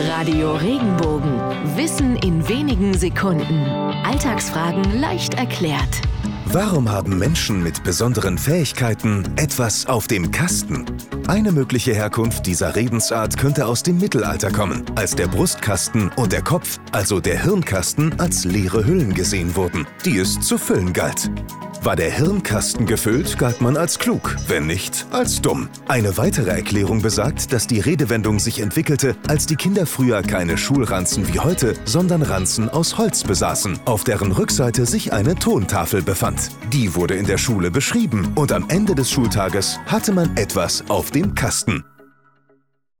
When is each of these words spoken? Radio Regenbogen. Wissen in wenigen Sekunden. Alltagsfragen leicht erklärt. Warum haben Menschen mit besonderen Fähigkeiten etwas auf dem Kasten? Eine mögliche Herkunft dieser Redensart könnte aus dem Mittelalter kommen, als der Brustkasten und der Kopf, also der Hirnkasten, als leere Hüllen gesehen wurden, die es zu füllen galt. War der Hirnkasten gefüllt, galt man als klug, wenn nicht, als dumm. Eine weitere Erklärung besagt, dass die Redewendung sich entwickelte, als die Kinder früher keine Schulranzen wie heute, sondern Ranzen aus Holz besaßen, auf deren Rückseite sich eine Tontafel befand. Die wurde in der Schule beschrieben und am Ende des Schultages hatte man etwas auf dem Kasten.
Radio 0.00 0.54
Regenbogen. 0.54 1.40
Wissen 1.76 2.14
in 2.18 2.48
wenigen 2.48 2.94
Sekunden. 2.96 3.64
Alltagsfragen 4.04 5.00
leicht 5.00 5.34
erklärt. 5.34 6.02
Warum 6.46 6.88
haben 6.88 7.18
Menschen 7.18 7.64
mit 7.64 7.82
besonderen 7.82 8.38
Fähigkeiten 8.38 9.24
etwas 9.34 9.86
auf 9.86 10.06
dem 10.06 10.30
Kasten? 10.30 10.86
Eine 11.26 11.50
mögliche 11.50 11.94
Herkunft 11.94 12.46
dieser 12.46 12.76
Redensart 12.76 13.36
könnte 13.36 13.66
aus 13.66 13.82
dem 13.82 13.98
Mittelalter 13.98 14.52
kommen, 14.52 14.84
als 14.94 15.16
der 15.16 15.26
Brustkasten 15.26 16.12
und 16.14 16.30
der 16.32 16.42
Kopf, 16.42 16.78
also 16.92 17.18
der 17.18 17.42
Hirnkasten, 17.42 18.20
als 18.20 18.44
leere 18.44 18.86
Hüllen 18.86 19.14
gesehen 19.14 19.56
wurden, 19.56 19.84
die 20.04 20.18
es 20.18 20.40
zu 20.40 20.58
füllen 20.58 20.92
galt. 20.92 21.28
War 21.88 21.96
der 21.96 22.10
Hirnkasten 22.10 22.84
gefüllt, 22.84 23.38
galt 23.38 23.62
man 23.62 23.78
als 23.78 23.98
klug, 23.98 24.36
wenn 24.46 24.66
nicht, 24.66 25.06
als 25.10 25.40
dumm. 25.40 25.70
Eine 25.86 26.18
weitere 26.18 26.50
Erklärung 26.50 27.00
besagt, 27.00 27.50
dass 27.50 27.66
die 27.66 27.80
Redewendung 27.80 28.40
sich 28.40 28.60
entwickelte, 28.60 29.16
als 29.26 29.46
die 29.46 29.56
Kinder 29.56 29.86
früher 29.86 30.20
keine 30.20 30.58
Schulranzen 30.58 31.26
wie 31.32 31.40
heute, 31.40 31.72
sondern 31.86 32.20
Ranzen 32.20 32.68
aus 32.68 32.98
Holz 32.98 33.24
besaßen, 33.24 33.80
auf 33.86 34.04
deren 34.04 34.32
Rückseite 34.32 34.84
sich 34.84 35.14
eine 35.14 35.34
Tontafel 35.34 36.02
befand. 36.02 36.50
Die 36.74 36.94
wurde 36.94 37.14
in 37.14 37.24
der 37.24 37.38
Schule 37.38 37.70
beschrieben 37.70 38.32
und 38.34 38.52
am 38.52 38.68
Ende 38.68 38.94
des 38.94 39.10
Schultages 39.10 39.80
hatte 39.86 40.12
man 40.12 40.36
etwas 40.36 40.84
auf 40.90 41.10
dem 41.10 41.34
Kasten. 41.34 41.84